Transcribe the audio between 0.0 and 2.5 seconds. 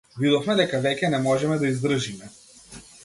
Видовме дека веќе не можеме да издржиме.